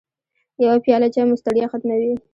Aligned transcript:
يوه 0.63 0.77
پیاله 0.85 1.07
چای 1.13 1.25
مو 1.27 1.35
ستړیا 1.41 1.65
ختموي. 1.71 2.13